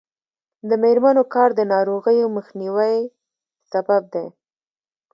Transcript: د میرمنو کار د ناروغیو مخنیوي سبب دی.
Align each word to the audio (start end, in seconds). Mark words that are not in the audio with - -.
د 0.69 0.71
میرمنو 0.83 1.23
کار 1.33 1.49
د 1.55 1.61
ناروغیو 1.73 2.33
مخنیوي 2.37 2.97
سبب 3.71 4.01
دی. 4.13 4.27